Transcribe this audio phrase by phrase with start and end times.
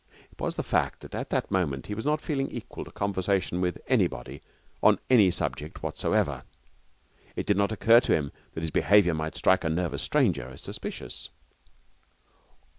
[0.31, 3.61] It was the fact that at that moment he was not feeling equal to conversation
[3.61, 4.41] with anybody
[4.81, 6.41] on any subject whatsoever.
[7.35, 10.61] It did not occur to him that his behaviour might strike a nervous stranger as
[10.61, 11.29] suspicious.